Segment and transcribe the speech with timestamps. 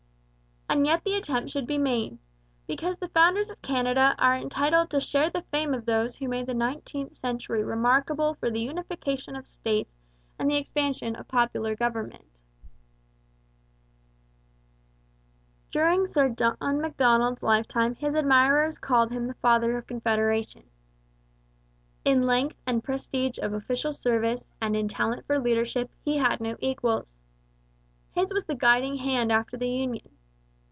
[0.73, 2.17] And yet the attempt should be made,
[2.65, 6.45] because the founders of Canada are entitled to share the fame of those who made
[6.47, 9.91] the nineteenth century remarkable for the unification of states
[10.39, 12.23] and the expansion of popular government.
[15.71, 20.63] During Sir John Macdonald's lifetime his admirers called him the Father of Confederation.
[22.05, 26.55] In length and prestige of official service and in talent for leadership he had no
[26.61, 27.17] equals.
[28.13, 30.13] His was the guiding hand after the union.